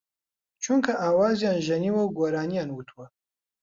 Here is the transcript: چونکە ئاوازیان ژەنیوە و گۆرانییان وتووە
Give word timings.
چونکە 0.63 0.91
ئاوازیان 1.01 1.57
ژەنیوە 1.67 2.01
و 2.05 2.13
گۆرانییان 2.17 2.69
وتووە 2.71 3.05